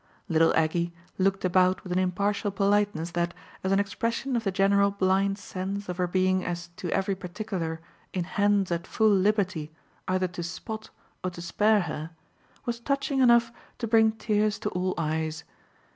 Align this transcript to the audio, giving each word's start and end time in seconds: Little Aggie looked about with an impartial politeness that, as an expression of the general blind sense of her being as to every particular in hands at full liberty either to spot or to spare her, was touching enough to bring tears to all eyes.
Little 0.27 0.51
Aggie 0.55 0.95
looked 1.19 1.45
about 1.45 1.83
with 1.83 1.93
an 1.93 1.99
impartial 1.99 2.49
politeness 2.49 3.11
that, 3.11 3.35
as 3.63 3.71
an 3.71 3.79
expression 3.79 4.35
of 4.35 4.43
the 4.43 4.51
general 4.51 4.89
blind 4.89 5.37
sense 5.37 5.87
of 5.89 5.97
her 5.97 6.07
being 6.07 6.43
as 6.43 6.69
to 6.77 6.89
every 6.89 7.13
particular 7.13 7.79
in 8.11 8.23
hands 8.23 8.71
at 8.71 8.87
full 8.87 9.11
liberty 9.13 9.71
either 10.07 10.27
to 10.29 10.41
spot 10.41 10.89
or 11.23 11.29
to 11.29 11.41
spare 11.43 11.81
her, 11.81 12.09
was 12.65 12.79
touching 12.79 13.19
enough 13.19 13.51
to 13.77 13.85
bring 13.85 14.13
tears 14.13 14.57
to 14.57 14.69
all 14.69 14.95
eyes. 14.97 15.43